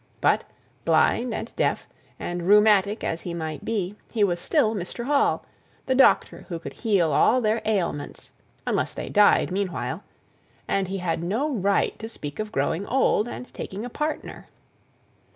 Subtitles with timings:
[0.19, 0.45] But,
[0.83, 1.87] blind and deaf,
[2.19, 5.05] and rheumatic as he might be, he was still Mr.
[5.05, 5.45] Hall
[5.85, 8.33] the doctor who could heal all their ailments
[8.65, 10.01] unless they died meanwhile
[10.67, 14.47] and he had no right to speak of growing old, and taking a partner.